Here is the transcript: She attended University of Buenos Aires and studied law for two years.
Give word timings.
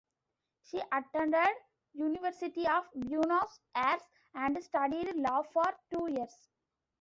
She 0.63 0.81
attended 0.91 1.47
University 1.93 2.65
of 2.67 2.85
Buenos 2.95 3.59
Aires 3.75 4.01
and 4.33 4.63
studied 4.63 5.13
law 5.15 5.43
for 5.43 5.77
two 5.93 6.09
years. 6.09 6.49